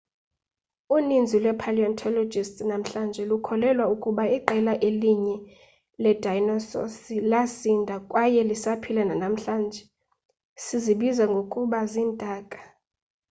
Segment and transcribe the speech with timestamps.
[0.95, 5.37] uninzi lwee-paleontologists namhlanje lukholelwa ukuba iqela elinye
[6.01, 9.81] leedayinososi lasinda kwaye lisaphila nanamhlanje
[10.63, 12.59] sizibiza ngokuba ziintaka